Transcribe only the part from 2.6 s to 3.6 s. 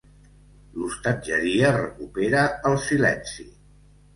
el silenci.